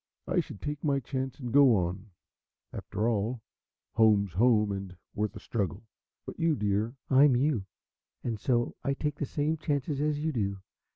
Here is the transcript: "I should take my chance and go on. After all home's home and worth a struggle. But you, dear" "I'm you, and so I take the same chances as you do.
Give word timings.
"I 0.25 0.39
should 0.39 0.63
take 0.63 0.83
my 0.83 0.99
chance 0.99 1.39
and 1.39 1.53
go 1.53 1.75
on. 1.75 2.09
After 2.73 3.07
all 3.07 3.43
home's 3.91 4.33
home 4.33 4.71
and 4.71 4.97
worth 5.13 5.35
a 5.35 5.39
struggle. 5.39 5.83
But 6.25 6.39
you, 6.39 6.55
dear" 6.55 6.95
"I'm 7.11 7.35
you, 7.35 7.65
and 8.23 8.39
so 8.39 8.73
I 8.83 8.95
take 8.95 9.17
the 9.17 9.27
same 9.27 9.57
chances 9.57 10.01
as 10.01 10.17
you 10.17 10.31
do. 10.31 10.57